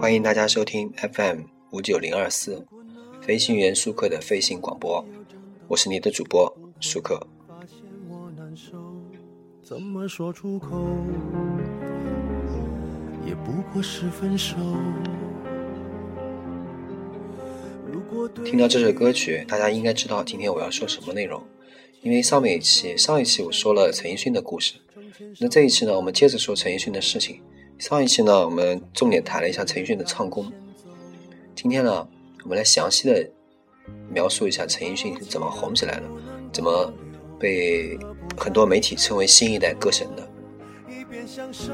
[0.00, 1.40] 欢迎大家收听 FM
[1.72, 2.66] 五九零二四
[3.20, 5.04] 飞行员舒克的飞行广播，
[5.68, 6.50] 我是你的主播
[6.80, 7.20] 舒克。
[9.62, 10.88] 怎么说出口？
[13.26, 14.56] 也不过是分手。
[18.42, 21.42] 听到这首歌曲，大家应该知道今天我要说什么内容。
[22.00, 24.76] 因为上面一期、上一期我说了陈奕迅的故事，
[25.40, 27.42] 那这一期呢，我们接着说陈奕迅的事情。
[27.80, 30.52] 上一期呢，我们重点谈了一下陈奕迅的唱功。
[31.56, 32.06] 今天呢，
[32.44, 33.26] 我们来详细的
[34.10, 36.02] 描述一下陈奕迅是怎么红起来的，
[36.52, 36.92] 怎么
[37.38, 37.98] 被
[38.36, 40.28] 很多媒体称为新一代歌神的。
[40.90, 41.72] 一边享受，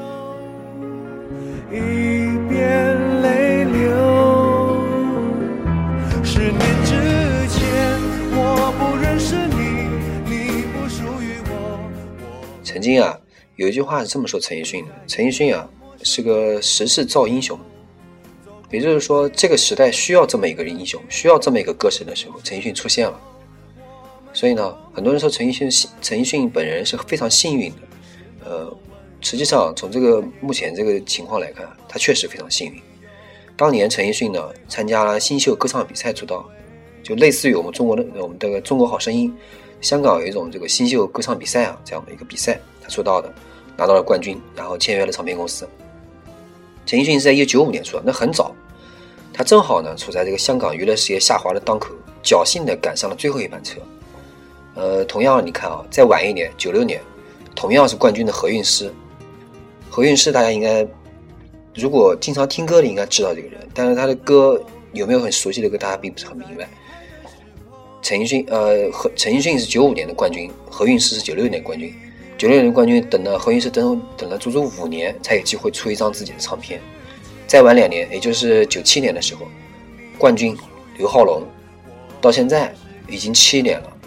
[1.69, 1.75] 一
[2.47, 4.81] 边泪流。
[6.23, 6.95] 十年之
[7.49, 7.99] 前，
[8.31, 9.89] 我不认识你，
[10.23, 11.91] 你不属于我。
[12.63, 13.19] 曾经啊，
[13.57, 15.69] 有一句话是这么说陈奕迅的：陈奕迅啊。
[16.03, 17.59] 是个时势造英雄，
[18.71, 23.19] 也就是说，这个时代需要这么一个英雄，需要这么一个歌神的时候，陈奕迅出现了。
[24.33, 25.69] 所以呢，很多人说陈奕迅，
[26.01, 27.77] 陈奕迅本人是非常幸运的。
[28.45, 28.77] 呃，
[29.19, 32.81] 实际上从这个目前这个情况来看，他确实非常幸运。
[33.55, 36.47] 当年陈奕迅呢参加了新秀歌唱比赛出道，
[37.01, 39.33] 就类似于我们中国的我们的中国好声音，
[39.81, 43.33] 香港有一种这个新秀歌唱比赛啊这样的一个比赛，他出道的，
[43.75, 45.67] 拿到了冠军，然后签约了唱片公司。
[46.87, 48.55] 陈奕迅是在一九九五年出的，那很早，
[49.33, 53.81] 他正好呢处在这个香港娱乐事业下滑的当口，侥幸的赶上了最后一班车。
[54.73, 57.01] 呃，同样你看啊，再晚一年，九六年，
[57.53, 58.89] 同样是冠军的何韵诗，
[59.89, 60.87] 何韵诗大家应该
[61.75, 64.63] 如果经常听歌的应该知道这个人，但是他的歌
[64.93, 66.69] 有没有很熟悉的歌，大家并不是很明白。
[68.01, 71.93] 陈奕迅，呃，何陈奕迅是九五年的冠军，何韵诗是九六年冠军。
[72.37, 76.79] 九六年冠军，等了何韵诗等等了足足五年才有机会出一张自己的唱片，
[77.47, 79.47] 再晚两年，也就是九七年的时候，
[80.19, 80.55] 冠军
[80.97, 81.41] 刘浩龙，
[82.21, 82.71] 到现在
[83.07, 83.97] 已经七年了，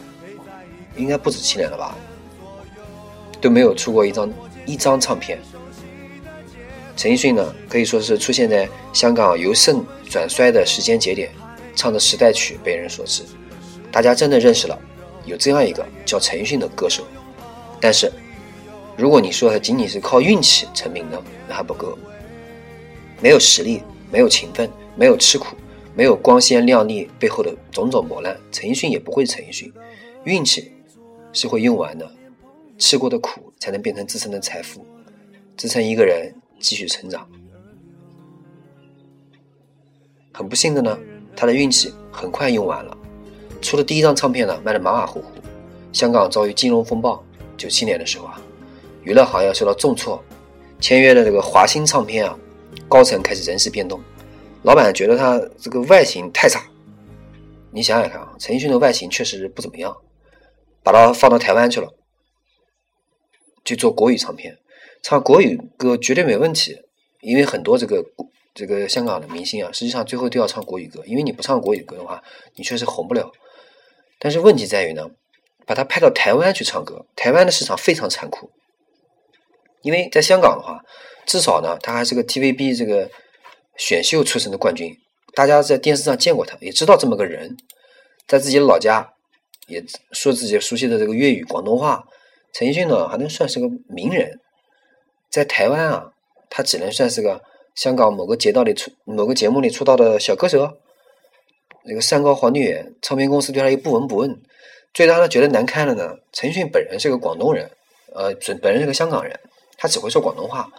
[0.96, 1.96] 应该不止七年了吧，
[3.41, 4.32] 都没有出过一张
[4.64, 5.36] 一张唱片。
[6.97, 11.32] 陈奕迅呢，可以说是出现在香港由盛转衰的时间节点，
[11.74, 13.24] 唱的时代曲被人所知，
[13.91, 14.78] 大家真的认识了
[15.24, 17.02] 有这样一个叫陈奕迅的歌手。
[17.82, 18.12] 但是，
[18.97, 21.99] 如果你说他仅仅是靠运气成名的，那还不够。
[23.23, 25.56] 没有实力，没有勤奋，没有吃苦，
[25.95, 29.73] 没有光鲜亮丽背后的种种磨难，陈奕迅也不会陈奕迅。
[30.25, 30.73] 运气
[31.33, 32.11] 是会用完的，
[32.77, 34.84] 吃过的苦才能变成自身的财富，
[35.57, 37.27] 支撑一个人继续成长。
[40.33, 40.99] 很不幸的呢，
[41.34, 42.97] 他的运气很快用完了，
[43.62, 45.27] 出了第一张唱片呢，卖的马马虎虎，
[45.93, 47.22] 香港遭遇金融风暴。
[47.59, 48.41] 九七年的时候啊，
[49.03, 50.22] 娱乐行业受到重挫，
[50.78, 52.38] 签约的这个华星唱片啊，
[52.88, 54.00] 高层开始人事变动，
[54.62, 56.62] 老板觉得他这个外形太差。
[57.71, 59.97] 你想想看啊，陈奕迅的外形确实不怎么样，
[60.83, 61.94] 把他放到台湾去了，
[63.65, 64.59] 去做国语唱片，
[65.03, 66.83] 唱国语歌绝对没问题，
[67.21, 68.05] 因为很多这个
[68.55, 72.22] 这个香港的明星啊，实际上最后都要唱国语歌，因为你不唱国语歌的话，
[72.56, 73.31] 你确实红不了。
[74.19, 75.10] 但是问题在于呢。
[75.66, 78.50] 把他派到台湾去唱歌，台湾的市场非常残酷，
[79.82, 80.80] 因为在香港的话，
[81.26, 83.10] 至少呢，他还是个 TVB 这个
[83.76, 84.96] 选秀出身的冠军，
[85.34, 87.56] 大家在电视上见过他，也知道这么个人，
[88.26, 89.12] 在自己的老家
[89.66, 92.04] 也说自己熟悉的这个粤语、广东话。
[92.52, 94.41] 陈奕迅呢，还能算是个名人，
[95.30, 96.10] 在台湾啊，
[96.50, 97.41] 他只能算是个
[97.76, 100.68] 香港某个节道里出某个节目里出道的小歌手，
[101.84, 104.42] 那个山高皇帝远，唱片公司对他又不闻不问。
[104.92, 107.70] 最让他觉得难堪的呢，陈奕迅本人是个广东人，
[108.12, 109.38] 呃，本本人是个香港人，
[109.80, 110.70] 他只会说广东话，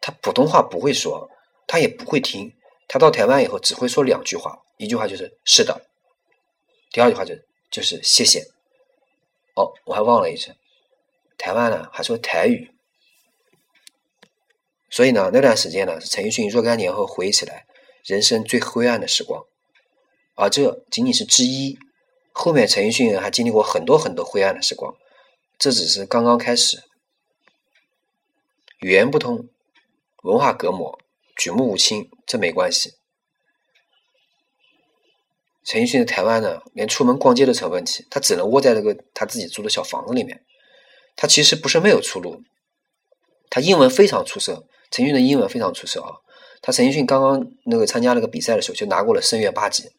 [0.00, 1.28] 他普通话不会说，
[1.66, 2.54] 他也不会听。
[2.86, 5.88] 他到台湾以后只会说两句话，一句话就是“是的”，
[6.92, 7.34] 第二句话就
[7.68, 8.44] 就是“谢谢”。
[9.56, 10.52] 哦，我还忘了一句，
[11.36, 12.70] 台湾呢还说台语。
[14.88, 17.66] 所以呢，那段时间呢是陈奕迅若干年后回忆起来
[18.04, 19.44] 人生最灰暗的时光，
[20.36, 21.76] 而这仅仅是之一。
[22.30, 24.94] 后面陈奕迅还经历过很多很多灰暗的时光，
[25.58, 26.84] 这只是刚刚开始。
[28.82, 29.48] 语言不通，
[30.24, 30.98] 文化隔膜，
[31.36, 32.94] 举目无亲，这没关系。
[35.64, 40.44] 陈奕迅在台湾呢，连出门逛街都成问题，他只能窝在这个他自己租的小房子里面。
[41.14, 42.42] 他其实不是没有出路，
[43.48, 46.16] 他英文非常出色，陈奕迅的英文非常出色啊。
[46.60, 49.92] 他陈奕迅刚刚那个参加那个比赛的时候，就拿过了声乐八级。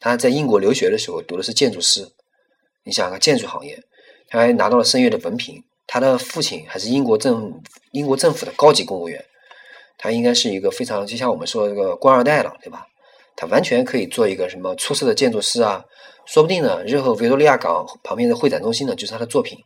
[0.00, 2.10] 他在英国留学的时候读的是建筑师，
[2.82, 3.84] 你想想建筑行业，
[4.26, 5.62] 他还拿到了声乐的文凭。
[5.86, 7.62] 他的父亲还是英国政
[7.92, 9.24] 英国政府的高级公务员，
[9.96, 12.86] 他应该是一个非常就像我们说这个官二代了，对吧？
[13.36, 15.84] 他完全可以做一个什么出色的建筑师啊，
[16.24, 19.58] 说不定呢，日后维多利亚港旁边的会展中心呢就是他的作品，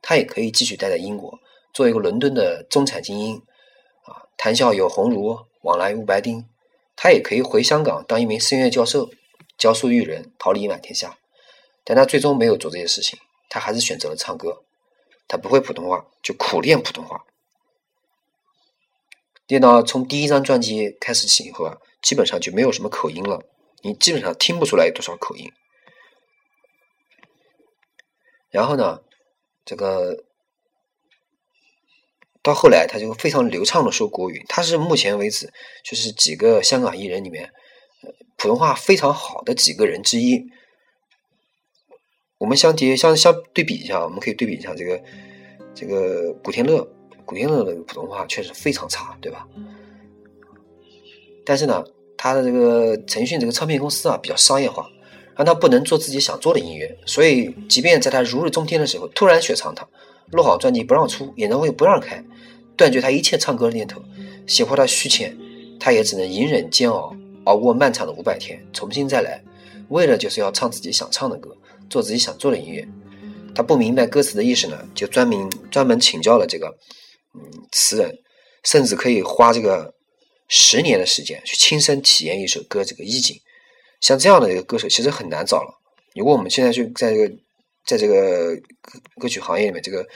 [0.00, 1.38] 他也可以继续待在英国，
[1.72, 3.36] 做一个伦敦的中产精英
[4.06, 6.44] 啊，谈笑有鸿儒，往来无白丁。
[6.96, 9.08] 他也可以回香港当一名声乐教授，
[9.56, 11.16] 教书育人，桃李满天下。
[11.84, 14.64] 但他最终没有做这些事情，他还是选择了唱歌。
[15.28, 17.24] 他不会普通话，就苦练普通话。
[19.46, 23.44] 练到从第一张专辑开始起以后啊，基本上就没有什么口音了，
[23.82, 25.52] 你基本上听不出来有多少口音。
[28.50, 29.02] 然后呢，
[29.64, 30.24] 这个
[32.42, 35.52] 到后来他就非常流畅的说国语，他是目前为止
[35.84, 37.52] 就是几个香港艺人里面
[38.36, 40.46] 普通话非常好的几个人之一。
[42.38, 45.00] 我们相提相相对比一下，我们可以对比一下这个
[45.74, 46.86] 这个古天乐。
[47.24, 49.46] 古天乐的普通话确实非常差，对吧？
[51.44, 51.84] 但是呢，
[52.16, 54.88] 他的这个腾讯这个唱片公司啊比较商业化，
[55.36, 59.86] 让他不能做自己想做的音乐，所以即便在他如日中天的时候，突然雪藏他，
[60.30, 62.24] 录好专辑不让出，演唱会不让开，
[62.78, 64.00] 断绝他一切唱歌的念头，
[64.46, 65.36] 胁迫他续签，
[65.78, 67.14] 他也只能隐忍煎熬，
[67.44, 69.44] 熬过漫长的五百天，重新再来，
[69.90, 71.54] 为了就是要唱自己想唱的歌，
[71.88, 72.86] 做自己想做的音乐。
[73.54, 76.78] 他不明白歌词的意思呢，就专门专门请教了这个。
[77.34, 78.18] 嗯，词人
[78.64, 79.94] 甚至可以花这个
[80.48, 83.38] 十年的时间去亲身体验一首歌这个意境。
[84.00, 85.78] 像这样的一个歌手，其实很难找了。
[86.14, 87.34] 如果我们现在去在这个
[87.84, 90.06] 在这个歌歌曲行业里面，这个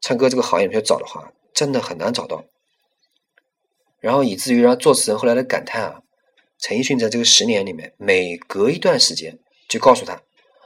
[0.00, 2.44] 唱歌这个行业里面找的话，真的很难找到。
[4.00, 6.00] 然后以至于让作词人后来的感叹啊，
[6.60, 9.38] 陈奕迅在这个十年里面，每隔一段时间
[9.68, 10.22] 就告诉他：“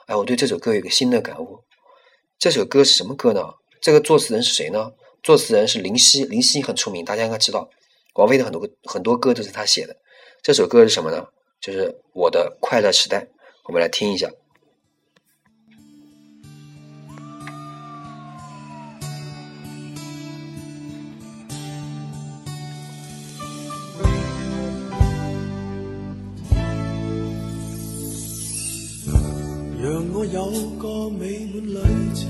[0.08, 1.62] 哎，我对这首歌有个新的感悟。
[2.38, 3.42] 这首歌是什么歌呢？
[3.82, 4.90] 这个作词人是谁呢？”
[5.22, 7.68] 作词人是林夕，林夕很出名，大家应该知道，
[8.14, 9.94] 王菲的很多歌很多歌都是他写的。
[10.42, 11.26] 这首歌是什么呢？
[11.60, 13.18] 就是《我的快乐时代》，
[13.64, 14.30] 我们来听一下。
[30.48, 31.78] 有个美满旅
[32.14, 32.26] 程。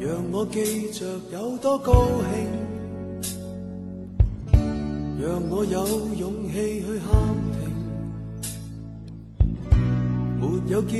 [0.00, 1.92] 让我记着有多高
[2.32, 2.48] 兴，
[5.22, 5.86] 让我有
[6.16, 7.12] 勇气去喊
[7.54, 7.62] 停，
[10.40, 10.98] 没有结局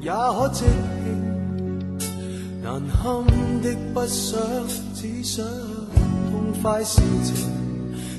[0.00, 0.66] 也可即兴，
[2.64, 3.24] 难堪
[3.62, 4.40] 的不想，
[4.92, 5.46] 只想
[6.32, 7.32] 痛快事情，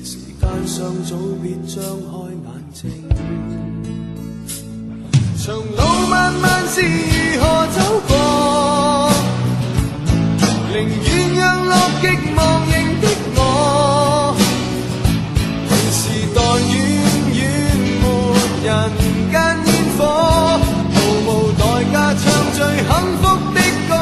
[0.02, 2.90] 时间尚早，别张开眼睛，
[5.44, 5.62] 长路
[6.08, 8.10] 漫漫是如何走过？
[10.72, 13.04] 宁愿让落极忘形的
[13.36, 14.34] 我，
[15.68, 16.02] 平时
[16.34, 16.40] 代
[16.72, 16.74] 远
[17.34, 17.38] 远
[18.00, 18.02] 没
[18.64, 18.68] 人
[19.30, 19.36] 间烟
[19.98, 20.00] 火，
[20.94, 20.96] 毫
[21.26, 21.62] 无代
[21.92, 22.24] 价唱
[22.54, 22.88] 最幸
[23.20, 23.92] 福的歌。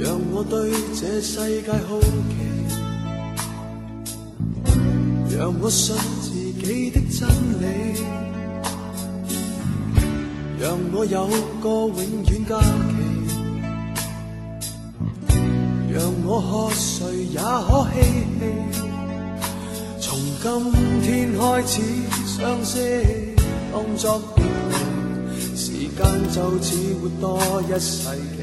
[0.00, 0.52] 让我对
[0.92, 1.30] 这世
[1.62, 2.43] 界好奇，
[5.36, 5.96] 让我信。
[6.64, 7.28] 自己的真
[7.60, 7.66] 理，
[10.58, 11.28] 让我有
[11.60, 12.64] 个永远假期，
[15.92, 18.00] 让我喝睡也可嬉
[18.72, 18.80] 戏。
[20.00, 20.72] 从今
[21.02, 21.82] 天开始
[22.24, 23.36] 相识，
[23.70, 24.74] 当作别离，
[25.54, 25.94] 时间
[26.32, 28.40] 就似活多一世纪。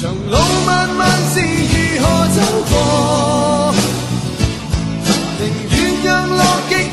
[0.00, 1.44] 长路漫漫是如
[2.00, 2.38] 何走
[2.70, 2.76] 过？
[6.06, 6.85] 宁愿让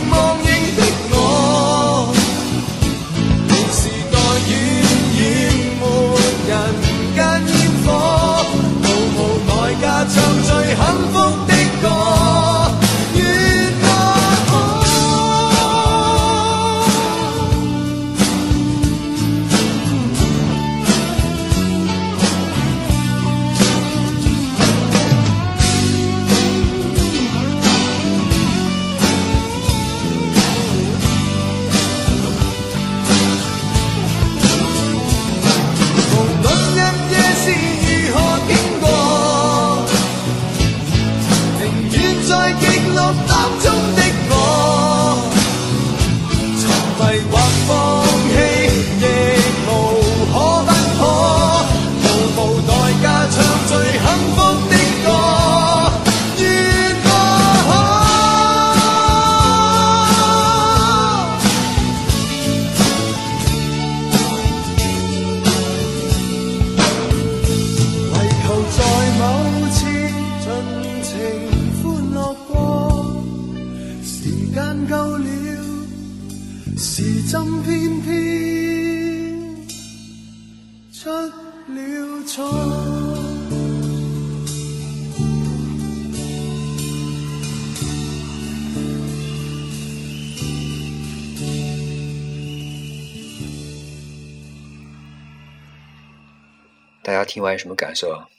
[97.34, 98.30] 听完有什么感受啊？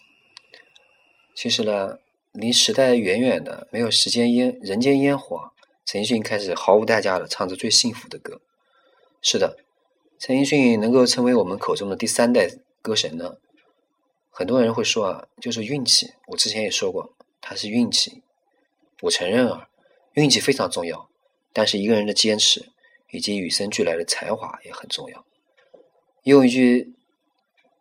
[1.34, 1.98] 其实呢，
[2.30, 5.50] 离时代远远的，没有时间烟人间烟火，
[5.84, 8.40] 陈奕迅开始毫无代价的唱着最幸福的歌。
[9.20, 9.58] 是的，
[10.20, 12.48] 陈奕迅能够成为我们口中的第三代
[12.80, 13.38] 歌神呢，
[14.30, 16.12] 很多人会说啊，就是运气。
[16.28, 18.22] 我之前也说过，他是运气。
[19.00, 19.70] 我承认啊，
[20.12, 21.10] 运气非常重要，
[21.52, 22.70] 但是一个人的坚持
[23.10, 25.26] 以及与生俱来的才华也很重要。
[26.22, 26.94] 用一句。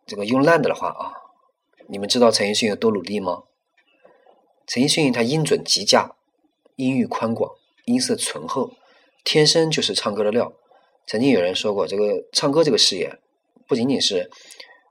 [0.06, 1.12] 这个用烂的的话啊，
[1.88, 3.44] 你们知道陈奕迅有多努力吗？
[4.66, 6.12] 陈奕迅他音准极佳，
[6.76, 7.50] 音域宽广，
[7.86, 8.72] 音色醇厚，
[9.24, 10.52] 天生就是唱歌的料。
[11.06, 13.18] 曾经有人说过，这个唱歌这个事业，
[13.66, 14.30] 不仅仅是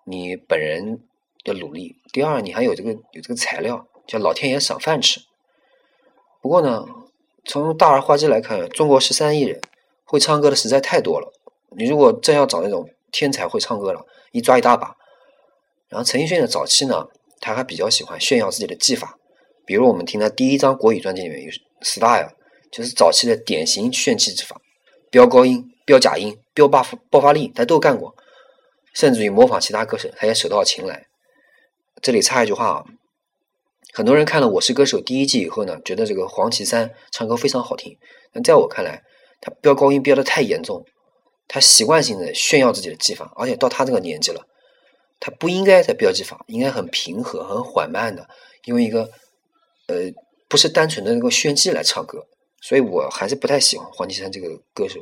[0.05, 0.99] 你本人
[1.43, 5.21] 的努力，第二你还有这个有这个材料，叫老天爷赏饭吃。
[6.41, 6.85] 不过呢，
[7.45, 9.59] 从大而化之来看，中国十三亿人，
[10.05, 11.31] 会唱歌的实在太多了。
[11.75, 14.95] 你如果真要找那种天才会唱歌了，一抓一大把。
[15.93, 17.05] 然后陈奕迅的早期呢，
[17.39, 19.15] 他还比较喜欢炫耀自己的技法，
[19.63, 22.29] 比如我们听他第一张国语专辑里面有《Style》，
[22.71, 24.59] 就是早期的典型炫技之法，
[25.11, 28.15] 飙高音、飙假音、飙爆爆发力，他都干过，
[28.95, 31.05] 甚至于模仿其他歌手，他也手到擒来。
[32.01, 32.83] 这里插一句话啊，
[33.93, 37.95] 很多人看了《我是歌手》第一季以后呢，觉得这个黄绮珊唱歌非常好听，
[38.33, 39.03] 但在我看来，
[39.39, 40.83] 他飙高音飙的太严重，
[41.47, 44.43] 他习惯性的炫耀自己的技法，而且到他这个年纪了。
[45.25, 48.27] 他不应该在标记法，应该很平和、很缓慢的，
[48.65, 49.09] 用一个
[49.87, 50.11] 呃
[50.49, 52.27] 不是单纯的那个炫技来唱歌，
[52.61, 54.99] 所以我还是不太喜欢黄绮珊这个歌手。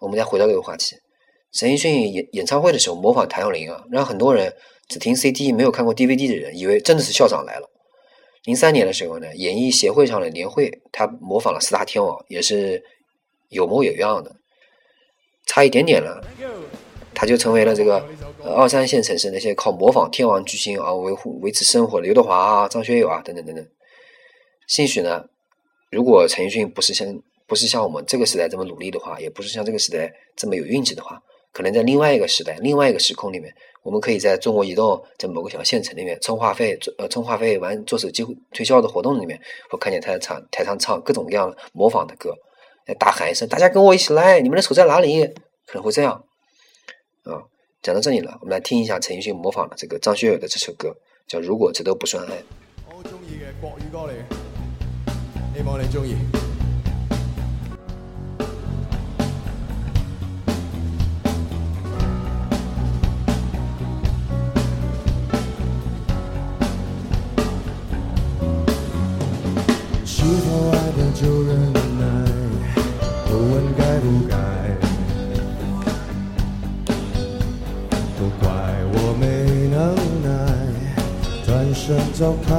[0.00, 0.96] 我们再回到这个话题，
[1.52, 4.52] 陈奕迅演演唱会的时候模仿谭咏麟啊，让很多人
[4.88, 7.70] 只听 CD 没有看过 DVD 的人以为真的是校长来了。
[8.46, 12.82] 零三年的时候呢，演艺协会上的年会，他模仿了四大天王，也是
[13.48, 14.34] 有模有样的，
[15.46, 16.20] 差一点点了。
[17.20, 18.08] 他就成为了这个
[18.44, 23.66] 二三线城市那些靠模仿天王巨星啊维护维持生活的刘德华啊、张学友啊等等等等。
[24.68, 25.24] 兴许呢，
[25.90, 27.04] 如果陈奕迅不是像
[27.48, 31.20] 不是像我们这个时代这么努力的话，也不是像这个时代这么有运气的话，
[31.52, 39.36] 可能在另外一个时代、另外一个时空里面，我们可以在中国移动在某个小县城里面充话费、呃充话费完做手机推销的活动里面，
[39.68, 42.32] 会看见他在唱台上唱各种各样的模仿的歌，
[42.96, 44.40] 大喊一声：“大家跟我一起来！
[44.40, 45.26] 你们的手在哪里？”
[45.66, 46.22] 可能会这样。
[47.32, 47.42] 啊，
[47.82, 52.36] 讲到这里了，我们来听一下陈奕迅模仿的这个张学友的这首歌，叫《如果这都不算爱》。
[52.88, 56.57] 我好中意嘅国语歌嚟，希望你中意。
[82.12, 82.54] 走开，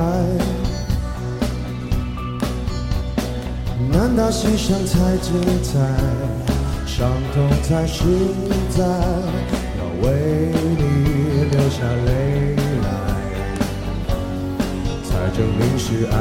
[3.91, 5.77] 难道牺牲才精彩，
[6.87, 8.03] 伤痛才实
[8.69, 8.83] 在？
[9.77, 10.81] 要为你
[11.51, 12.87] 流下泪来，
[15.03, 16.13] 才证明是爱。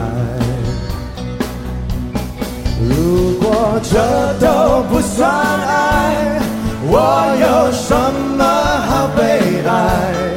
[2.90, 3.94] 如果这
[4.38, 6.40] 都不算爱，
[6.82, 6.92] 我
[7.40, 7.88] 有什
[8.36, 8.44] 么
[8.86, 9.20] 好悲
[9.66, 10.27] 哀？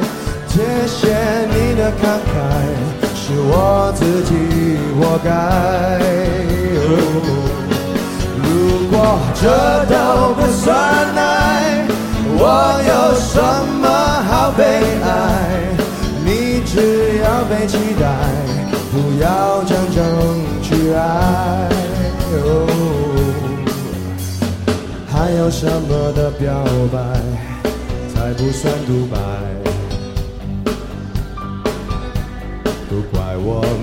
[0.98, 1.08] 谢
[1.52, 2.34] 你的慷慨。
[3.14, 4.30] 是我自己
[4.98, 5.30] 活该。
[8.42, 8.46] 如
[8.90, 8.94] 果
[9.40, 9.42] 这
[9.86, 9.94] 都
[10.34, 10.68] 不算
[11.16, 11.86] 爱，
[12.34, 12.40] 我
[12.90, 13.40] 有什
[13.80, 13.84] 么
[14.28, 14.60] 好悲
[15.02, 15.06] 哀？
[16.24, 16.28] 你
[16.66, 16.74] 只
[17.22, 18.04] 要被期待，
[18.90, 19.98] 不要真正
[20.62, 21.00] 去爱。
[25.10, 26.52] 还有什么的表
[26.92, 26.98] 白
[28.12, 29.16] 才不算独白？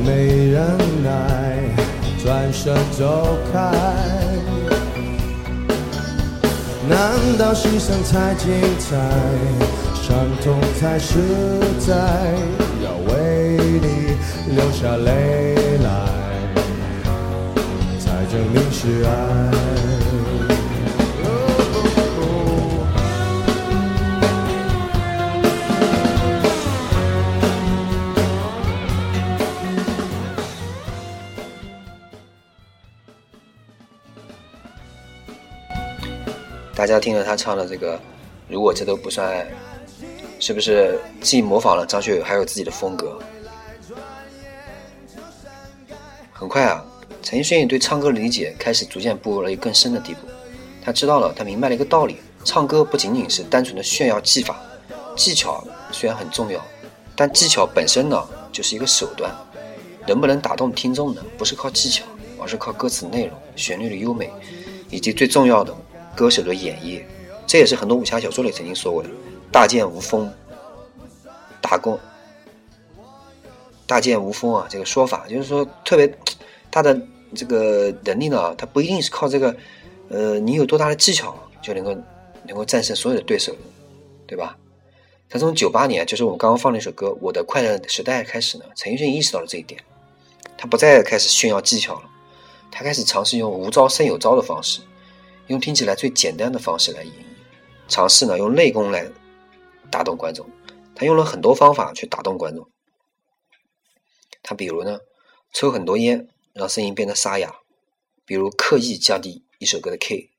[0.09, 0.59] 没忍
[1.03, 1.11] 耐，
[2.23, 3.59] 转身走开。
[6.89, 6.97] 难
[7.37, 8.49] 道牺牲才精
[8.79, 8.97] 彩，
[10.01, 11.19] 伤痛才实
[11.77, 11.93] 在？
[12.83, 14.17] 要为你
[14.55, 15.87] 流下泪来，
[17.99, 19.58] 才证明是爱。
[36.79, 37.99] 大家听了他唱的这个，
[38.47, 39.45] 如果这都不算爱，
[40.39, 43.19] 是不是既模仿了张学友，还有自己的风格？
[46.31, 46.81] 很快啊，
[47.21, 50.19] 陈奕迅对唱歌的理解开始逐渐步入了一个更深的地步。
[50.81, 54.57] 他知道了，他明白了一个道理：唱歌不仅仅是单纯的炫耀技法，
[55.17, 56.63] 技巧虽然很重要，
[57.13, 59.29] 但技巧本身呢，就是一个手段。
[60.07, 61.21] 能不能打动听众呢？
[61.37, 62.05] 不是靠技巧，
[62.41, 64.31] 而是靠歌词内容、旋律的优美，
[64.89, 65.75] 以及最重要的
[66.15, 67.01] 歌手的演绎。
[67.47, 69.09] 这也是很多武侠小说里曾经说过的
[69.51, 70.31] ：“大剑无锋，
[71.61, 71.99] 打工。”
[73.87, 76.07] 大剑无锋啊，这个说法就是说，特别
[76.69, 76.95] 大的
[77.33, 79.55] 这个能力呢，他不一定是靠这个，
[80.09, 81.95] 呃，你有多大的技巧就能够
[82.45, 83.51] 能够战胜所有的对手，
[84.27, 84.55] 对吧？
[85.27, 89.81] 他从九八年，就是我们刚刚放那首歌《我的快乐时代》开始呢，陈奕迅意识到了这一点，
[90.55, 92.03] 他不再开始炫耀技巧了，
[92.71, 94.81] 他开始尝试用无招胜有招的方式，
[95.49, 97.17] 用听起来最简单的方式来演绎，
[97.87, 99.09] 尝试呢用内功来
[99.91, 100.47] 打动观众，
[100.95, 102.69] 他用了很多方法去打动观众。
[104.43, 104.99] 他比如呢，
[105.51, 107.61] 抽很多烟，让声音变得沙哑；
[108.25, 110.29] 比如刻意降低一首歌的 K；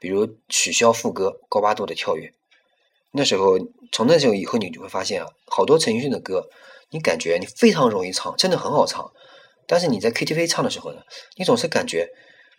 [0.00, 2.32] 比如取消副歌，高八度的跳跃。
[3.10, 3.58] 那时候，
[3.92, 6.48] 从那时候以后，你就会发现啊，好多陈奕迅的歌，
[6.88, 9.12] 你感觉你非常容易唱，真的很好唱。
[9.66, 11.02] 但是你在 KTV 唱的时候呢，
[11.36, 12.08] 你总是感觉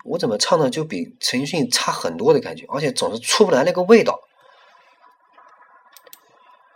[0.03, 4.21] 我怎么唱的就比陈奕迅差很多的感觉，而且总是出不来那个味道。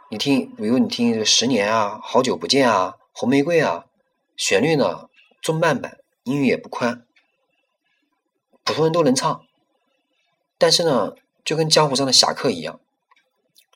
[0.09, 3.85] 你听，比如你听《十年》啊，《好久不见》啊，《红玫瑰》啊。
[4.35, 5.09] 旋律呢
[5.43, 7.05] 中慢板，音域也不宽，
[8.63, 9.45] 普通人都能唱。
[10.57, 11.13] 但是呢，
[11.45, 12.79] 就跟江湖上的侠客一样，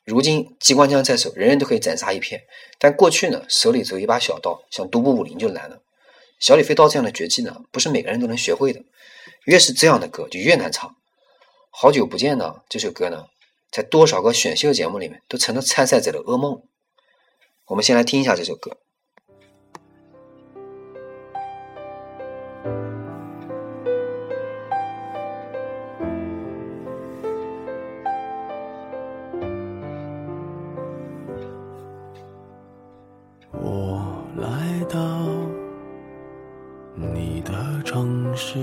[0.04, 2.42] 如今机关枪在手，人人都可以斩杀一片。
[2.76, 5.80] 但过去呢，手里只有一把小刀，想独步武林就难了。
[6.40, 8.82] 小李飞刀这样的绝技呢，不是每个人都能学会的。
[9.44, 10.96] 越是这样的歌，就越难唱。
[11.70, 13.26] 好久不见呢，这首歌呢，
[13.70, 16.62] 在多少个选秀节目里面都成了参赛者的噩梦。
[17.66, 18.78] 我们先来听一下这首歌。
[33.52, 34.98] 我来到
[36.94, 38.58] 你的城市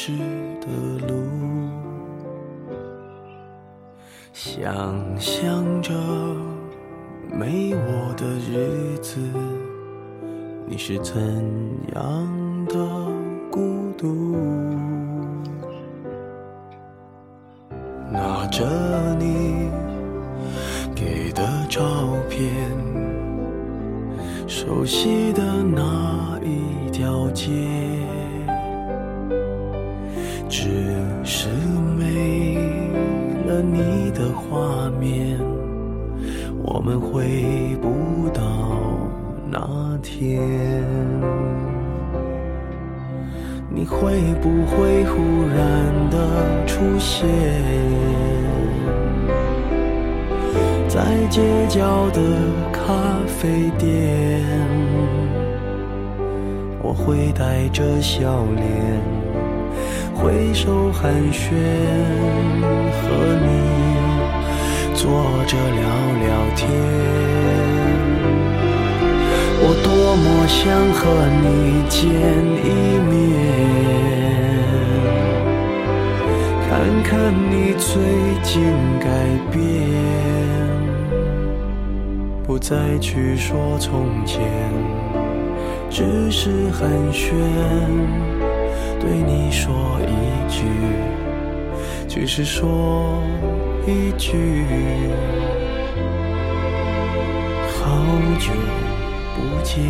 [0.00, 0.12] 时
[0.60, 0.68] 的
[1.08, 1.24] 路
[4.32, 5.92] 想象着
[7.32, 9.18] 没我的日子
[10.68, 11.20] 你是怎
[11.96, 12.37] 样
[53.38, 54.42] 咖啡店？
[56.82, 58.66] 我会带着笑脸
[60.12, 61.54] 挥手寒暄，
[62.90, 63.00] 和
[63.46, 63.48] 你
[64.92, 65.06] 坐
[65.46, 65.82] 着聊
[66.18, 66.66] 聊天。
[69.60, 70.58] 我多么想
[70.94, 70.98] 和
[71.38, 71.46] 你
[71.88, 71.96] 见
[72.64, 72.66] 一
[73.06, 73.14] 面，
[76.68, 76.68] 看
[77.04, 77.14] 看
[77.52, 77.86] 你最
[78.42, 78.50] 近
[78.98, 79.06] 改
[79.52, 79.56] 变，
[82.48, 84.40] 不再去说从前，
[85.90, 87.30] 只是寒暄，
[88.98, 90.64] 对你说一句，
[92.08, 93.22] 只是说
[93.86, 94.64] 一句，
[97.68, 97.86] 好
[98.40, 98.50] 久。
[99.36, 99.84] 不见。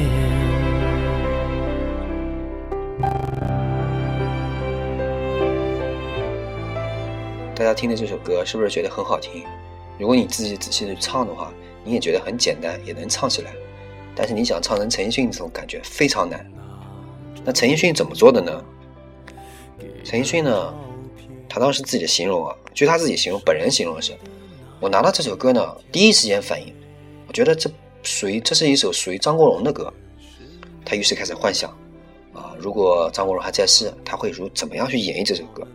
[7.55, 9.44] 大家听的这首歌是不是觉得很好听？
[9.97, 11.53] 如果你自己仔细的唱的话，
[11.88, 13.53] 你也觉得很简单，也能唱起来。
[14.14, 16.44] 但是你想唱成陈奕迅这种感觉非常难。
[17.44, 18.62] 那陈奕迅怎么做的呢？
[20.05, 20.74] 陈奕迅呢，
[21.48, 24.12] 他当时自己的形容啊，据他自己形容，本人形容的是：
[24.81, 26.74] 我拿到这首歌呢，第一时间反应，
[27.27, 27.70] 我觉得这。
[28.05, 29.92] 属于这是一首属于张国荣的歌，
[30.85, 31.68] 他于是开始幻想，
[32.33, 35.66] 啊，如果张国荣还在世，他会如怎么样去演绎这首歌？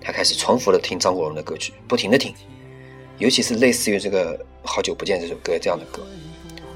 [0.00, 2.32] 他开始重复的听张国荣的歌曲，不停的听，
[3.20, 6.02] 尤其是类似于这个《好久不见》这首歌这样的歌，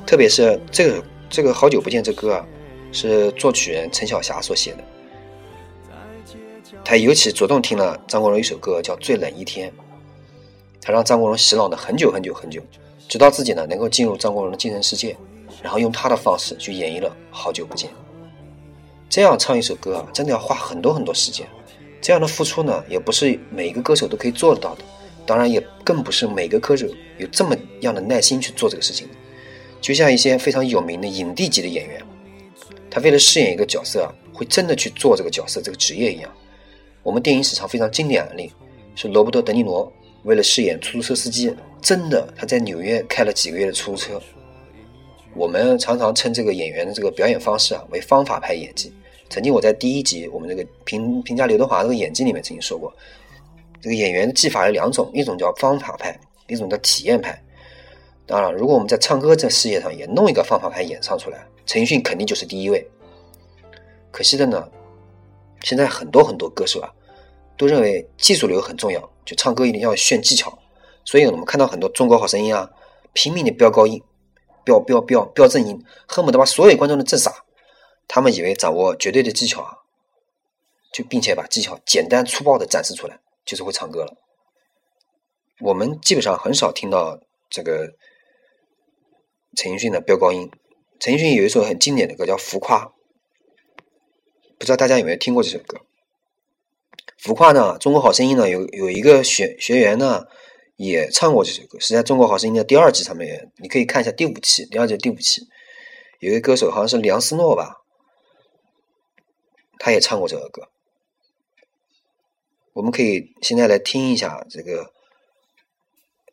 [0.07, 2.47] 特别是这个这个《好久不见》这歌啊，
[2.93, 4.85] 是作曲人陈小霞所写的。
[6.85, 9.71] 他尤其着重听了张国荣一首歌叫《最冷一天》，
[10.83, 12.61] 他让张国荣洗脑了很久很久很久，
[13.09, 15.17] 直到自己呢能够进入张国荣的精神世界，
[15.63, 17.89] 然后用他的方式去演绎了《好久不见》。
[19.09, 21.47] 这样唱一首歌啊，真的要花很多很多时间。
[22.03, 24.85] 这样的付出呢，也不是每一个歌手都可以做得到的，
[25.27, 26.87] 当然也更不是每个歌手
[27.19, 29.09] 有这么样的耐心去做这个事情。
[29.81, 32.03] 就像一些非常有名的影帝级的演员，
[32.91, 36.31] 他为了饰演一个角色啊，会真的去做这个角色这个职业一样。
[37.03, 38.51] 我们电影史上非常经典案例
[38.95, 44.23] 是罗伯特·德尼罗，为了饰演出租车司机，真的他在纽约开了几个月的出租车。
[45.35, 48.91] 我们常常称这个演员的这个表演方式啊为方法派演技。
[49.29, 52.91] 曾经我在第一集我们这个评评价刘德华这个演技里面曾经说过，
[53.85, 57.39] 这个演员的技法有两种，一种叫方法派，一种叫体验派。
[58.25, 62.91] 当然，如果我们在唱歌这事业上也弄一个方法派演唱出来，陈奕迅肯定就是第一位。
[64.11, 64.67] 可惜的呢，
[65.65, 66.89] 现在很多很多歌手啊，
[67.59, 70.59] 都认为技术流很重要，就唱歌一定要炫技巧。
[71.05, 72.71] 所以我们看到很多中国好声音啊，
[73.13, 74.03] 拼命的飙高音，
[74.65, 77.45] 飙飙飙飙正音，恨不得把所有观众都震傻。
[78.09, 79.77] 他们以为掌握绝对的技巧啊，
[80.91, 84.15] 就并且把技巧简单粗暴的展示出来，就是会唱歌了。
[85.61, 87.95] 我们基本上很少听到这个
[89.57, 90.51] 陈奕迅的飙高音。
[91.01, 92.87] 陈奕迅有一首很经典的歌叫《浮夸》，
[94.59, 95.79] 不知道大家有没有听过这首歌？
[97.19, 100.25] 《浮夸》呢，《中国好声音》呢有有一个学学员呢
[100.77, 105.43] 也唱过这首歌，是在《中国好声音》的第二季上面，你可以看一下第五期，第二季第五期，
[106.21, 107.83] 有一个歌手好像是梁思诺吧。
[109.79, 110.69] 他也唱过这个歌，
[112.75, 114.91] 我们可以现在来听一下这个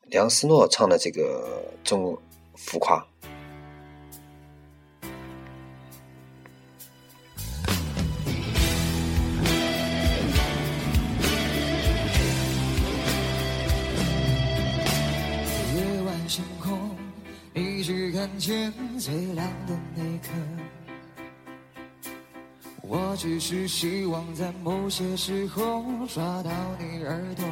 [0.06, 2.18] 梁思诺唱的这个《中
[2.56, 2.98] 浮夸》。
[15.76, 16.98] 夜晚星空，
[17.54, 20.30] 一直看见最亮的那颗。
[22.94, 25.82] 我只是希望在某些时候
[26.14, 27.46] 抓到你耳朵，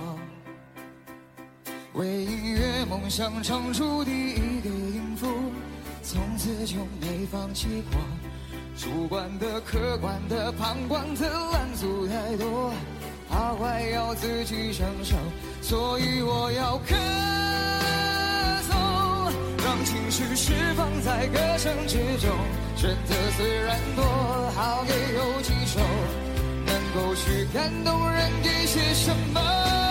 [1.93, 5.27] 为音乐梦想唱出第一个音符，
[6.03, 8.01] 从此就没放弃过。
[8.75, 12.73] 主观的、客观的、旁观的拦阻太多，
[13.29, 15.15] 好坏要自己承受，
[15.61, 16.99] 所以我要看，
[19.83, 22.29] 情绪释放在歌声之中。
[22.75, 24.03] 选择虽然多，
[24.55, 25.79] 好也有几首，
[26.65, 29.88] 能够去感动人一些什么？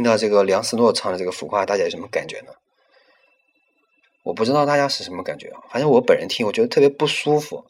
[0.00, 2.52] 听到这个梁思诺唱的这个《浮夸》，大家有什么感觉呢？
[4.22, 7.66] 我不知道大家是什么感觉啊，反正我本人听，我觉得特别不舒服。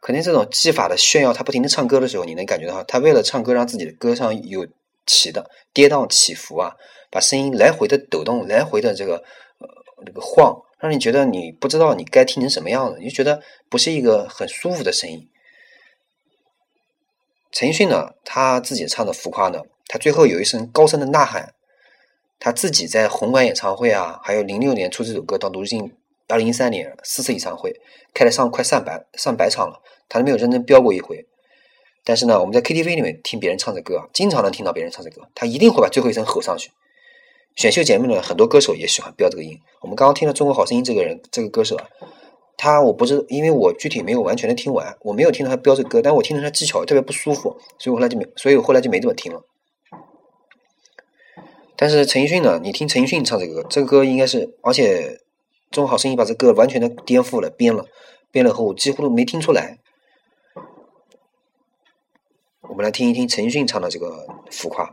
[0.00, 4.64] 肯定这种技法的炫耀，他不停的唱歌的时候，你能感觉到他为了唱歌，让自己的歌唱有
[5.06, 6.76] 起的跌宕起伏啊，
[7.10, 9.16] 把声音来回的抖动，来回的这个
[9.58, 9.68] 呃
[10.06, 15.28] 这个晃，让你觉得你不知道你该听成什么样子，你就觉得不是一个很舒服的声音。
[17.50, 21.54] 陈奕迅呢，他自己唱的《浮夸》呢，他最后有一声高声的呐喊，
[22.44, 25.92] 他自己在红馆演唱会啊，还有零六年出这首歌到如今
[26.26, 27.72] 二零一三年四次演唱会，
[28.12, 31.24] 开了上快上百上百场了，他都没有认真飙过一回。
[32.02, 36.72] 但是呢，我们在 KTV 里面听别人唱这歌啊，经常能听到别人唱这歌，他一定会把最后一声吼上去。
[37.54, 39.56] 选秀节目呢，很多歌手也喜欢飙这个音。
[39.80, 41.86] 我们刚刚听了《中国好声音》这个人这个歌手啊，
[42.56, 49.40] 他我不知，因为我具体没有完全的听完，我没有听到他飙这个歌，但我听着他技巧特别不舒服，所以我后来就没，所以我后来就没怎么听了。
[51.82, 55.18] 但是陈奕迅呢，你听陈奕迅唱这个歌，这个歌应该是，而且
[55.72, 57.86] 《中国好声音》把这歌完全的颠覆了，编了，
[58.30, 59.80] 编了后我几乎都没听出来。
[62.60, 64.90] 我们来听一听陈奕迅唱的这个《浮夸》。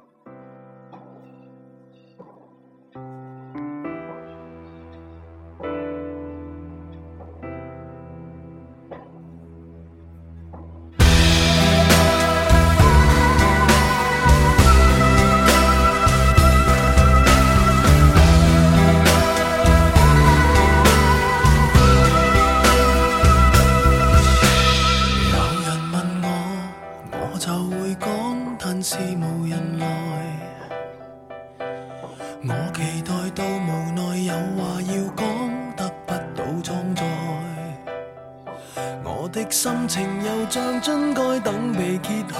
[39.31, 42.39] 的心情又像樽盖等被揭开，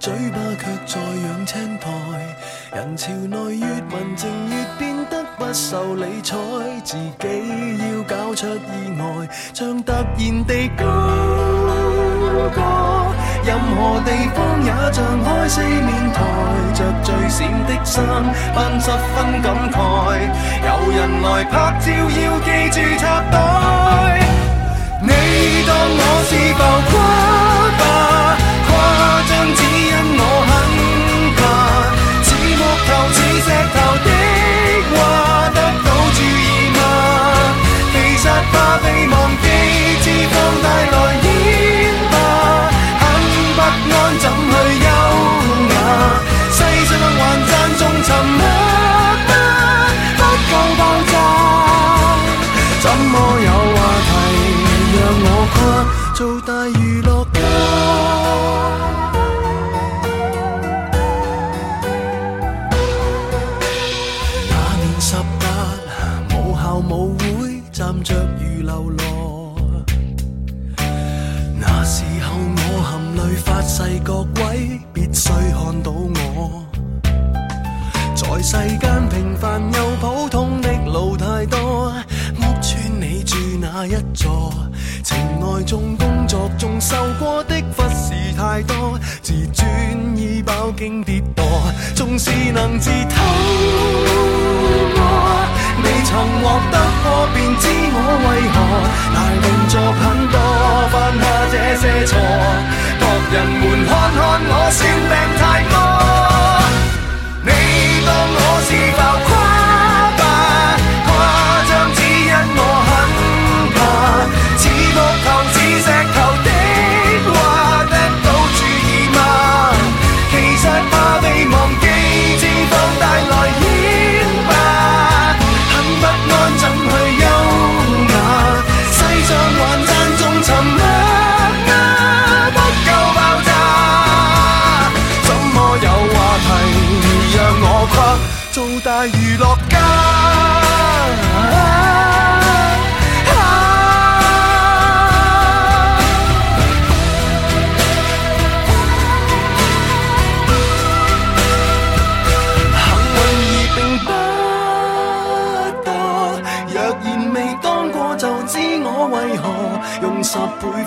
[0.00, 1.90] 嘴巴却在养青苔。
[2.74, 6.36] 人潮内越文静越变得不受理睬，
[6.84, 10.84] 自己要搞出意外，像突然地高
[12.54, 12.62] 歌。
[13.44, 16.22] 任何地方也像开四面台，
[16.74, 18.04] 着最闪的衫，
[18.54, 19.76] 扮十分感慨。
[20.64, 24.27] 有人来拍照，要记住插袋。
[25.38, 26.92] 你当我是浮夸
[27.78, 27.82] 吧，
[28.66, 28.70] 夸
[29.28, 30.50] 张只因我很
[31.38, 31.40] 怕，
[32.26, 34.08] 似木头似石头的
[34.90, 34.96] 话
[35.54, 36.80] 得到注意吗？
[37.92, 39.46] 其实怕被忘记，
[40.02, 41.26] 脂肪带来演
[42.10, 42.14] 吧，
[42.98, 43.02] 很
[43.54, 43.62] 不安
[44.18, 44.52] 怎去
[44.86, 44.88] 优
[45.70, 45.76] 雅？
[46.50, 46.58] 世
[46.90, 48.42] 上还赞颂沉默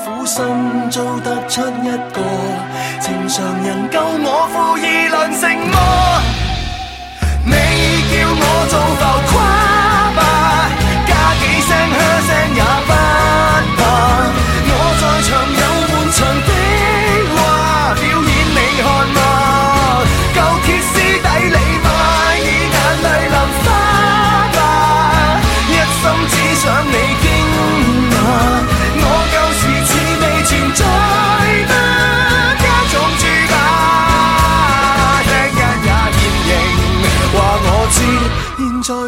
[0.04, 0.44] 苦心
[0.90, 2.20] 做得出一个
[3.00, 5.78] 情常人够我负议论成魔。
[7.46, 7.54] 你
[8.10, 9.34] 叫我做浮夸
[10.18, 10.20] 吧，
[11.06, 11.10] 加
[11.40, 11.96] 几声嘘
[12.28, 12.92] 声也不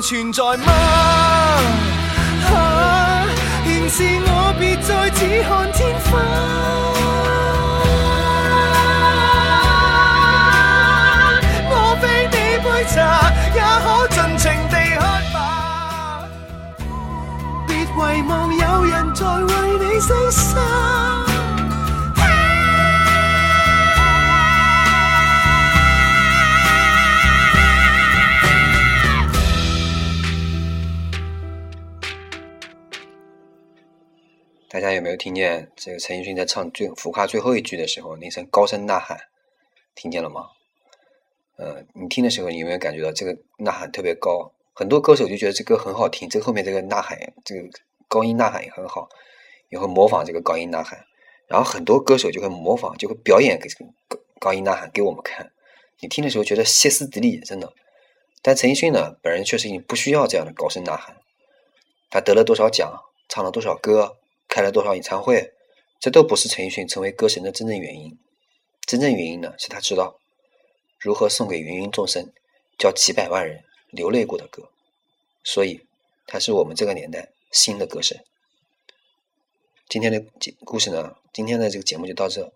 [0.03, 0.73] 存在吗？
[2.51, 3.25] 啊，
[3.65, 6.19] 現是我别再只看天花。
[11.69, 15.01] 我非你杯茶，也可尽情地喝
[15.33, 15.37] 吧。
[17.65, 17.87] 别遗
[18.27, 19.23] 忘有人在
[34.83, 39.17] 大家有没有听见这个陈奕迅在唱最浮夸最后一句的时候那声高声呐喊？
[39.95, 40.49] 听见了吗？
[41.55, 44.51] 呃，你听的时候，你有没有感觉到这个呐喊特别高？
[44.73, 47.69] 很多歌手就觉得这歌很好听，这后面这个呐喊，这个
[48.09, 49.07] 高音呐喊也很好，
[49.69, 51.05] 也会模仿这个高音呐喊。
[51.47, 55.53] 然后很多歌手就会模仿，就会表演给这个高高音呐喊给我们看。
[56.01, 57.71] 你听的时候觉得歇斯底里，真的。
[58.41, 61.15] 但陈奕迅呢，本人确实已经不需要这样的高声呐喊。
[62.09, 62.91] 他得了多少奖，
[63.29, 64.17] 唱了多少歌，
[64.53, 65.51] 开了多少演唱会，
[65.99, 68.19] 这都不是陈奕迅成为歌神的真正原因。
[68.85, 70.19] 真正原因呢，是他知道
[70.99, 72.31] 如何送给芸芸众生，
[72.77, 74.69] 叫几百万人流泪过的歌。
[75.43, 75.87] 所以，
[76.27, 78.23] 他是我们这个年代新的歌神。
[79.89, 82.53] 今天的节故事呢，今天的这个节目就到这。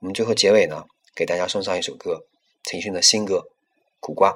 [0.00, 0.84] 我们最后结尾呢，
[1.14, 2.26] 给大家送上一首歌，
[2.64, 3.36] 陈奕迅的新歌
[4.00, 4.32] 《苦瓜》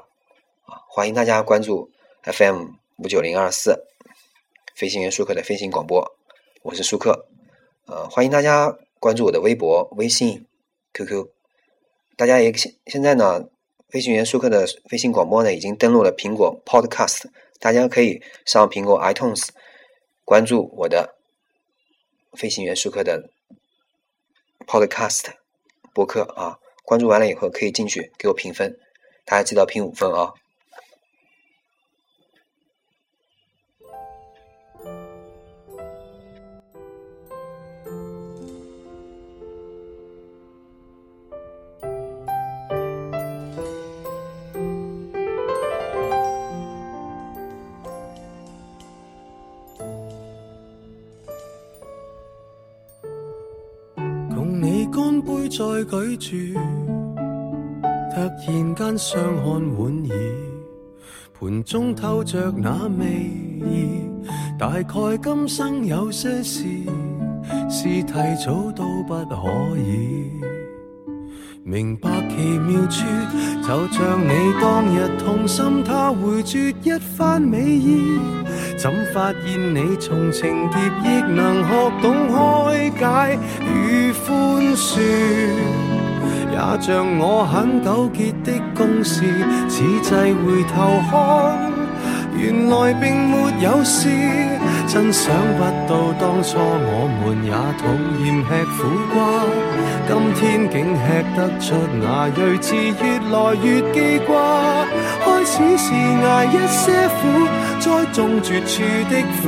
[0.73, 1.91] 啊，欢迎大家关注
[2.23, 3.85] FM 五九零二四
[4.75, 6.12] 飞行员舒克的飞行广播，
[6.65, 7.27] 我是舒克。
[7.87, 10.47] 呃，欢迎大家关注我的微博、微信、
[10.95, 11.29] QQ。
[12.17, 13.49] 大家也现现在呢，
[13.89, 17.25] 飞行员舒克的飞行广播呢已经登录了苹果 Podcast，
[17.59, 19.49] 大家可以上苹果 iTunes
[20.25, 21.17] 关注我的
[22.35, 23.29] 飞行员舒克的
[24.65, 25.33] Podcast
[25.93, 26.61] 博客啊。
[26.85, 28.79] 关注完了以后可以进去给我评分，
[29.25, 30.33] 大家记得评五分啊。
[55.53, 56.59] 再举住，
[58.15, 60.17] 突然间相看莞尔，
[61.39, 63.05] 盘中透着那味
[63.71, 64.01] 意。
[64.59, 66.65] 大概今生有些事，
[67.69, 68.13] 是提
[68.43, 70.31] 早都不可以。
[71.63, 73.05] 明白奇妙处，
[73.63, 78.19] 就像你当日痛心，他回绝一番美意。
[78.83, 81.71] 怎发现你从情劫亦能学
[82.03, 84.99] 懂开解与宽恕？
[86.51, 89.23] 也像我很纠结的公事，
[89.69, 91.71] 此际回头看，
[92.37, 94.09] 原来并没有事。
[94.89, 97.02] 真想不到当初我
[97.43, 97.83] 也讨
[98.23, 98.79] 厌吃苦
[99.13, 99.17] 瓜，
[100.07, 100.41] 今天
[100.71, 101.03] 竟吃
[101.37, 104.31] 得出那睿智，越来越记挂。
[105.25, 107.21] 开始是挨一些苦，
[107.81, 109.47] 栽种绝处的花。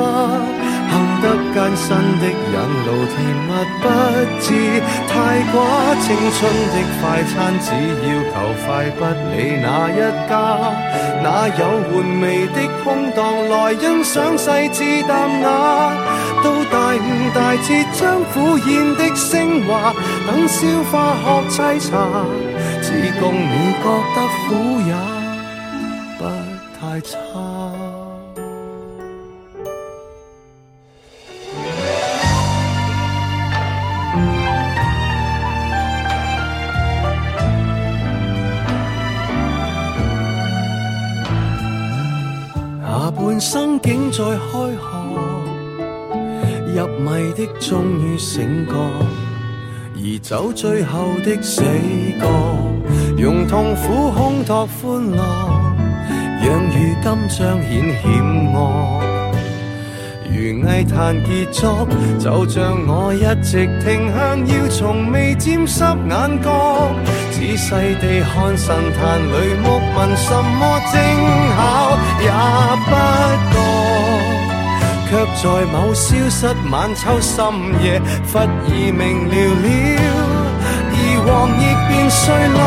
[0.91, 1.87] 幸得艰辛
[2.21, 3.17] 的引路，甜
[3.47, 3.51] 蜜
[3.83, 3.85] 不
[4.41, 4.47] 知
[5.09, 5.13] 太
[5.51, 5.55] 寡。
[6.01, 7.67] 青春的快餐，只
[8.05, 8.67] 要求快，
[8.99, 9.93] 不理哪一
[10.29, 10.33] 家。
[11.23, 13.19] 哪有玩味的空档
[13.49, 15.47] 来欣赏细致淡雅？
[16.43, 16.47] 到
[16.99, 19.95] 悟大彻，将苦咽的升华，
[20.27, 21.91] 等消化学沏茶，
[22.83, 22.87] 只
[23.21, 24.17] 供你觉得
[24.49, 24.49] 苦
[24.87, 24.93] 也
[26.19, 26.21] 不
[26.79, 27.13] 太差。
[43.17, 44.27] 半生竟在开
[44.75, 45.04] 学，
[46.75, 48.75] 入迷的终于醒觉，
[49.95, 51.63] 而走最后的死
[52.21, 52.27] 角，
[53.17, 55.17] 用痛苦烘托欢乐，
[56.43, 58.57] 让如今彰显险恶。
[60.27, 60.35] 如
[60.69, 61.87] 艺坛结束，
[62.19, 66.91] 就像我一直停向，要从未沾湿眼角。
[67.31, 70.93] 仔细地看神坛里木问，什么精
[71.55, 72.27] 巧也
[72.85, 72.91] 不
[73.53, 73.55] 觉，
[75.09, 75.11] 却
[75.43, 77.37] 在某消失晚秋深
[77.83, 78.01] 夜，
[78.33, 79.67] 忽而明了了。
[80.97, 82.23] 而黄亦变碎
[82.55, 82.59] 落，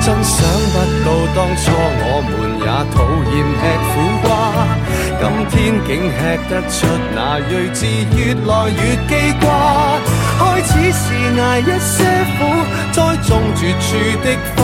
[0.00, 0.36] 真想
[0.72, 1.62] 不到当初
[2.00, 2.96] 我们也讨
[3.30, 3.90] 厌吃苦
[4.22, 4.28] 瓜，
[5.20, 5.52] 今天
[5.86, 6.18] 竟吃
[6.48, 6.76] 得出
[7.14, 7.78] 那睿智，
[8.16, 9.46] 越来越记挂。
[10.38, 11.04] 开始是
[11.40, 11.96] 挨一些
[12.38, 12.40] 苦。
[12.90, 13.86] 栽种绝处
[14.24, 14.58] 的花，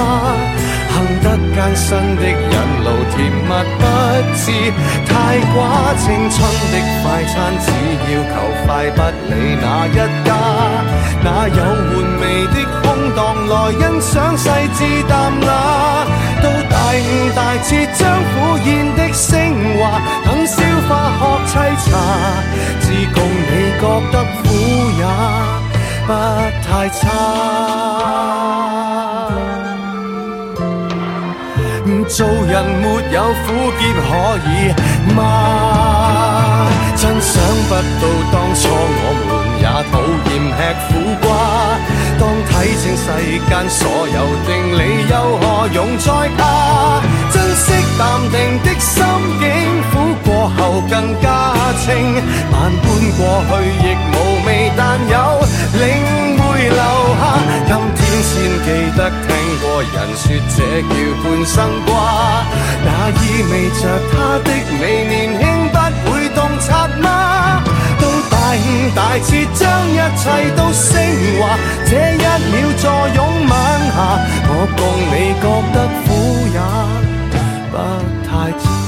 [1.23, 3.83] 得艰辛的引路，甜蜜不
[4.35, 4.43] 知
[5.07, 5.13] 太
[5.53, 5.57] 寡。
[5.97, 6.37] 青春
[6.73, 7.67] 的快餐，只
[8.11, 8.35] 要求
[8.67, 10.29] 快，不理哪一家。
[11.23, 15.13] 哪有玩味的空档来欣赏细致淡
[15.43, 15.49] 雅？
[16.43, 18.01] 到大悟大彻，将
[18.31, 18.35] 苦
[18.67, 19.33] 咽的升
[19.79, 19.81] 华，
[20.25, 20.57] 等消
[20.89, 21.53] 化学沏
[21.85, 21.91] 茶，
[22.81, 23.51] 只供你
[23.81, 24.45] 觉得苦
[24.99, 25.01] 也。
[26.07, 26.13] 不
[26.69, 27.03] 太差，
[32.09, 33.47] 做人没有苦
[33.79, 34.09] 涩可
[34.49, 34.51] 以
[35.15, 36.69] 吗？
[36.97, 38.03] 真想不到
[38.33, 39.31] 当初我们
[39.61, 39.93] 也讨
[40.31, 40.91] 厌吃苦
[41.21, 41.27] 瓜。
[42.19, 43.05] 当睇清世
[43.49, 44.49] 间所有定
[44.79, 44.81] 理，
[45.11, 45.45] 又何
[45.75, 46.41] 用再怕？
[47.33, 47.67] 珍惜
[47.99, 48.01] 淡
[48.31, 48.95] 定的心
[49.41, 49.45] 境，
[49.91, 49.93] 苦
[50.25, 51.27] 过后更加
[51.85, 51.85] 清。
[52.53, 52.85] 万般
[53.19, 53.53] 过去
[53.83, 54.15] 亦无
[54.47, 55.15] 味，但有。
[55.75, 55.83] 领
[56.39, 56.79] 会留
[57.19, 57.23] 下，
[58.35, 58.67] 先记
[58.97, 59.29] 得听
[59.63, 60.25] 过人说
[60.57, 61.55] 这叫半生
[61.87, 61.93] 瓜，
[62.85, 62.89] 那
[63.23, 63.81] 意味着
[64.11, 65.75] 他的你年轻不
[66.11, 67.07] 会洞察吗？
[68.01, 70.23] 都大气大彻，将一切
[70.57, 70.91] 都升
[71.39, 71.57] 华，
[71.87, 72.19] 这一
[72.51, 72.83] 秒坐
[73.15, 73.53] 拥吻
[73.95, 73.97] 下，
[74.49, 74.81] 我共
[75.13, 76.07] 你觉得苦
[76.53, 76.59] 也
[77.71, 77.73] 不
[78.27, 78.84] 太差。